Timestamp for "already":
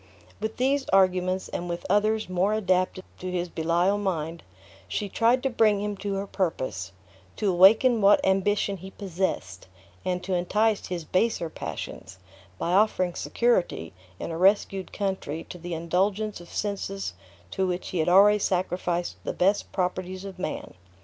18.09-18.39